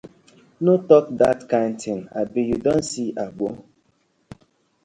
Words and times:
No 0.63 0.73
tok 0.89 1.05
dat 1.19 1.39
kind 1.51 1.73
tin, 1.81 1.99
abi 2.19 2.41
yu 2.49 2.57
don 2.65 2.79
see 2.91 3.15
Agbor? 3.23 3.55